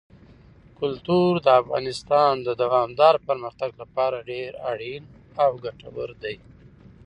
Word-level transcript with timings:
کلتور 0.79 1.31
د 1.45 1.47
افغانستان 1.61 2.33
د 2.47 2.49
دوامداره 2.61 3.19
پرمختګ 3.29 3.71
لپاره 3.81 4.25
ډېر 4.31 4.51
اړین 4.71 5.03
او 5.43 5.51
ګټور 5.63 6.09
دی. 6.23 6.35